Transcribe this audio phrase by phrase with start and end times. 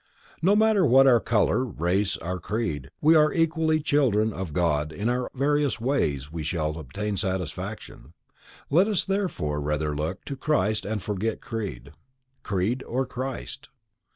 [0.41, 3.83] No matter what our color, our race or our creed, we are all equally the
[3.83, 8.13] children of God and in our various ways we shall obtain satisfaction.
[8.71, 11.91] Let us therefore rather look to Christ and forget Creed.
[12.43, 13.69] _Creed or Christ?